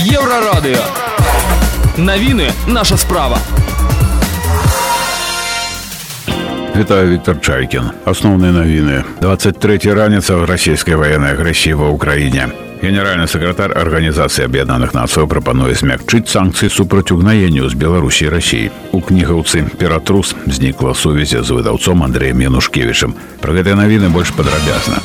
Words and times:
Еврорадио. 0.00 0.78
Новины 1.98 2.50
наша 2.66 2.96
справа. 2.96 3.38
Вітаю 6.76 7.10
Віктор 7.10 7.40
Чайкін. 7.40 7.82
Основні 8.04 8.46
новини. 8.46 9.04
23 9.20 9.78
раніца 9.78 10.46
расійскай 10.46 10.94
военной 10.94 11.36
агрэсіі 11.36 11.74
ва 11.74 11.92
ўкраіне. 11.92 12.48
Генеральны 12.80 13.28
сакратар 13.28 13.76
Арганізацыі 13.76 14.48
Аб'яднаных 14.48 14.96
Нацыяў 14.96 15.28
прапануе 15.28 15.74
змякчыць 15.74 16.28
санкцыі 16.28 16.72
супраць 16.72 17.12
угнаенню 17.12 17.68
з 17.68 17.74
Беларусі 17.74 18.24
і 18.24 18.28
рассіі. 18.28 18.70
У 18.92 19.00
кнігаўцы 19.00 19.64
ператрус 19.76 20.34
знікла 20.46 20.94
сувязі 20.94 21.44
з 21.44 21.50
выдаўцом 21.52 22.00
Андрэем 22.00 22.40
Янушкевічам. 22.40 23.12
Пра 23.40 23.52
гэтыя 23.52 23.76
навіны 23.76 24.08
больш 24.08 24.32
падрабязна. 24.32 25.04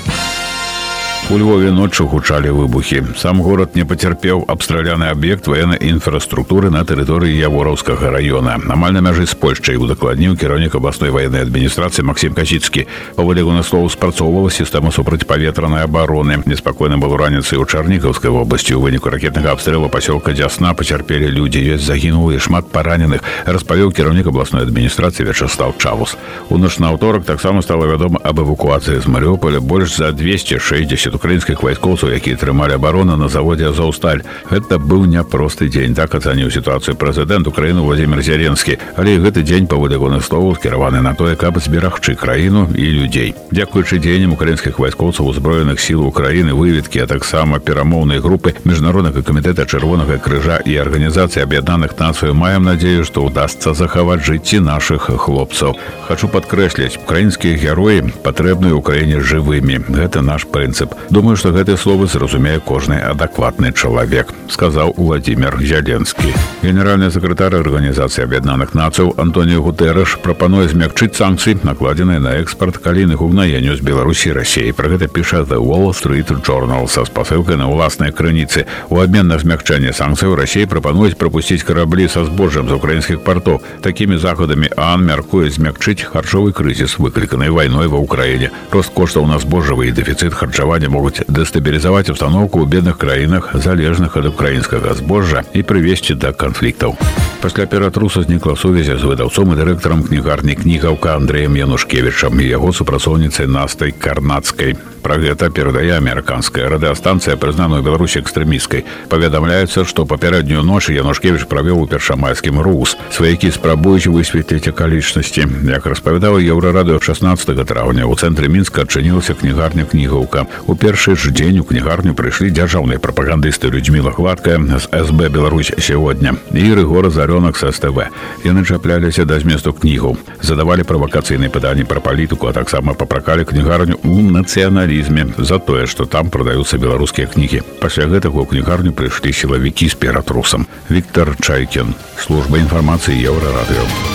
У 1.32 1.38
Львове 1.38 1.71
ноччу 1.71 2.08
гучалі 2.08 2.50
выбухі. 2.50 3.04
Сам 3.16 3.39
горад 3.42 3.76
не 3.76 3.86
пацярпеў 3.86 4.44
абстраляны 4.52 5.08
аб'ект 5.16 5.48
ваеннай 5.48 5.80
інфраструктуры 5.80 6.68
на 6.68 6.84
тэрыторыі 6.84 7.31
явораўскага 7.40 8.12
раёна. 8.12 8.59
Амаль 8.68 8.91
на 8.91 9.00
мяжы 9.00 9.23
з 9.23 9.31
Польшчай 9.40 9.80
удакладніў 9.80 10.36
кіраўнік 10.36 10.76
абласной 10.76 11.08
ваеннай 11.08 11.48
адміністрацыі 11.48 12.04
Максім 12.04 12.36
Касіцкі. 12.36 12.84
Паводле 13.16 13.48
яго 13.48 13.63
слову 13.63 13.88
спрацоўвала 13.88 14.52
сістэма 14.52 14.91
супрацьпаветранай 14.91 15.88
абароны. 15.88 16.44
Неспакойна 16.45 16.98
было 16.98 17.16
раніцай 17.16 17.59
у 17.59 17.66
Чарнікаўскай 17.66 18.27
вобласці 18.27 18.76
у 18.76 18.81
выніку 18.81 19.08
ракетнага 19.08 19.55
абстрэлу 19.55 19.88
пасёлка 19.88 20.36
дзясна 20.36 20.73
пацярпелі 20.73 21.31
людзі 21.31 21.63
ёсць 21.63 21.88
загінулі 21.88 22.44
шмат 22.44 22.68
параненых 22.76 23.23
распавёў 23.48 23.95
кіраўнік 23.95 24.27
абласной 24.27 24.68
адміністрацыі 24.68 25.31
вячастаў 25.31 25.80
чавус 25.80 26.18
у 26.50 26.58
ноч 26.58 26.76
на 26.80 26.91
аўторак 26.91 27.23
таксама 27.23 27.62
стала 27.62 27.88
вядома 27.88 28.20
аб 28.20 28.44
эвакуацыі 28.44 29.00
з 29.00 29.08
марыополя 29.08 29.63
больш 29.63 29.95
за 29.95 30.12
260 30.12 31.15
украінскіх 31.16 31.63
вайскоўцаў 31.63 32.12
якія 32.12 32.36
трымалі 32.36 32.76
абарону 32.76 33.16
на 33.16 33.30
заводзе 33.31 33.72
азоўсталь 33.72 34.27
гэта 34.52 34.76
быў 34.76 35.08
няпросты 35.08 35.72
дзень 35.72 35.95
так 35.95 36.16
ацаніў 36.16 36.52
сітуацыю 36.52 37.00
прэзідэнт 37.00 37.47
украіны 37.47 37.80
владимир 37.80 38.20
зяленскі 38.22 38.75
але 39.00 39.16
гэты 39.23 39.44
дзень 39.47 39.67
паводле 39.72 39.95
ягоных 39.95 40.25
словаў 40.25 40.56
скіраваны 40.59 41.02
на 41.02 41.14
тое 41.16 41.36
каб 41.36 41.59
зберагчы 41.64 42.16
краіну 42.16 42.67
і 42.75 42.86
людзей 42.97 43.36
дзякуючы 43.52 44.00
дзеянням 44.03 44.34
украінскіх 44.34 44.80
вайскоўцаў 44.80 45.31
узброеных 45.31 45.80
сіл 45.80 46.03
украіны 46.03 46.53
выведкі 46.58 47.03
а 47.03 47.08
таксама 47.08 47.59
перамоўнай 47.59 48.20
групы 48.20 48.56
міжнароднага 48.66 49.22
камітэта 49.22 49.66
чырвонага 49.66 50.17
крыжа 50.17 50.59
і 50.66 50.75
арганізацыі 50.75 51.44
аб'яднаных 51.44 51.95
нацыю 52.00 52.34
маем 52.34 52.67
надзею 52.67 53.06
што 53.06 53.23
ўдасца 53.30 53.73
захаваць 53.78 54.25
жыцці 54.25 54.59
наших 54.59 55.08
хлопцаў 55.08 55.78
хочу 56.08 56.28
падкрэсліць 56.28 56.97
украінскія 56.97 57.56
героі 57.56 58.09
патрэбныя 58.25 58.75
ўкраіне 58.75 59.22
жывымі 59.22 59.80
гэта 59.88 60.25
наш 60.25 60.50
прынцып 60.50 60.97
думаю 61.09 61.38
что 61.38 61.52
гэтыя 61.52 61.78
словы 61.78 62.08
зразумее 62.08 62.59
кожны 62.59 62.95
адэкватны 62.95 63.73
чалавек 63.73 64.34
сказаў 64.50 64.94
владимир 64.97 65.58
зяленскі 65.61 66.34
генеральны 66.64 67.11
сакратар 67.11 67.56
арганізацыі 67.56 68.25
аб'яднаных 68.25 68.73
нацыў 68.73 69.14
антоніо 69.17 69.61
гутэраш 69.61 70.17
прапануе 70.23 70.67
змякчыць 70.67 71.16
санкцыі 71.17 71.59
накладзеныя 71.64 72.20
на 72.20 72.38
экспорт 72.42 72.78
калійных 72.78 73.22
угнаенню 73.22 73.75
з 73.75 73.81
беларусі 73.81 74.34
рассіі 74.34 74.72
про 74.72 74.89
гэта 74.89 75.08
піша 75.08 75.44
the 75.44 75.59
wall 75.59 75.92
street 75.94 76.31
journal 76.45 76.88
са 76.88 77.06
спасылкай 77.06 77.58
на 77.58 77.67
ўласныя 77.67 78.11
крыніцы 78.11 78.66
у 78.89 79.00
абмен 79.00 79.28
на 79.28 79.38
змякчэнне 79.39 79.94
санкцыяў 79.94 80.36
рассіі 80.36 80.66
прапануюць 80.66 81.17
пропусціць 81.17 81.64
караблі 81.64 82.08
са 82.08 82.25
збожжам 82.25 82.70
з 82.70 82.78
украінскіх 82.78 83.23
партоў 83.23 83.61
такімі 83.81 84.17
захадамі 84.17 84.70
ан 84.78 85.06
мяркуе 85.06 85.50
змякчыць 85.50 86.06
харчовы 86.06 86.53
крызіс 86.53 86.97
выкліканай 87.00 87.50
вайной 87.50 87.88
ва 87.88 88.00
ўкраіне 88.00 88.52
рост 88.72 88.94
коштаў 88.94 89.28
на 89.28 89.39
збожжавы 89.39 89.89
і 89.89 89.95
дэфіцыт 89.97 90.34
харчавання 90.34 90.89
могуць 90.95 91.28
дэстабілізаваць 91.28 92.09
установку 92.09 92.64
ў 92.64 92.66
бедных 92.72 92.97
краінах 92.97 93.52
залежных 93.59 94.16
ад 94.16 94.25
украінскага 94.31 94.95
збожжа 94.95 95.44
і 95.52 95.67
прывесці 95.67 96.16
да 96.16 96.31
канфліктаў 96.31 96.95
пасля 97.42 97.66
ператруса 97.66 98.22
знікла 98.22 98.56
сувязі 98.56 98.95
з 99.02 99.03
выдаўцом 99.03 99.52
і 99.53 99.58
дырэктарам 99.58 100.06
кнігарні 100.06 100.56
кнігаўка 100.56 101.18
андреем 101.18 101.57
янушкевічам 101.57 102.40
і 102.40 102.46
яго 102.46 102.69
супрацоўніцай 102.74 103.47
настай 103.47 103.91
карнацкай 103.91 104.78
Пра 105.02 105.18
гэта 105.18 105.50
перадае 105.50 105.97
амерыканская 105.97 106.69
радыастанцыя 106.69 107.34
прызнаную 107.34 107.81
беларусі 107.81 108.22
экстрэміскай 108.22 108.85
паведамляецца 109.09 109.81
што 109.90 110.06
папярэднюю 110.06 110.62
ноч 110.62 110.94
янушкевич 110.94 111.47
правёў 111.50 111.81
у 111.81 111.88
першамайскім 111.90 112.62
рус 112.62 112.94
сваякі 113.09 113.50
спрабуюць 113.50 114.06
высветліць 114.06 114.69
акалічнасці 114.69 115.47
як 115.74 115.90
распавядаў 115.90 116.38
еўрарадыо 116.38 117.02
16 117.02 117.66
траўня 117.66 118.06
у 118.06 118.13
цэнтры 118.13 118.46
мінска 118.46 118.85
адчынілася 118.85 119.34
кнігарня 119.41 119.90
кнігаўка 119.90 120.46
у 120.69 120.78
першы 120.78 121.18
ж 121.18 121.34
дзень 121.34 121.59
у 121.59 121.66
кнігарню 121.66 122.13
прыйшлі 122.13 122.53
дзяржаўныя 122.53 123.02
прапагандысты 123.02 123.74
людзьміла 123.74 124.13
гладкая 124.13 124.62
з 124.62 124.85
сб 124.85 125.34
Беларусь 125.34 125.74
сегодня 125.81 126.38
і 126.53 126.74
рыгора 126.78 127.09
зарёнак 127.25 127.57
са 127.57 127.72
СТВ 127.72 128.12
яны 128.44 128.66
чапляліся 128.66 129.25
да 129.25 129.40
зместу 129.40 129.74
кнігаў 129.74 130.18
задавалі 130.41 130.84
правакацыйныя 130.84 131.50
пытанні 131.50 131.88
пра 131.88 132.03
палітыку 132.03 132.52
а 132.52 132.53
таксама 132.53 132.94
папракалі 132.94 133.46
кнігарню 133.46 133.96
у 134.03 134.22
нацыяналізме 134.22 135.22
турызме 135.22 135.46
за 135.46 135.59
тое 135.59 135.85
што 135.88 136.06
там 136.06 136.29
прадаюцца 136.29 136.78
беларускія 136.78 137.28
кнігі 137.28 137.62
пасля 137.81 138.07
гэтага 138.07 138.41
ў 138.41 138.46
кнігарню 138.50 138.91
прыйшлі 138.91 139.34
сілавікі 139.34 139.90
з 139.90 139.96
ператрусам 139.96 140.68
Віктор 140.90 141.35
чайкін 141.41 141.96
служба 142.18 142.57
інфармацыі 142.57 143.18
еўрарадыё 143.18 144.15